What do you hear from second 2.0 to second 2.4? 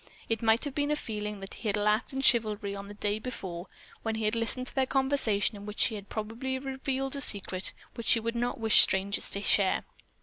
in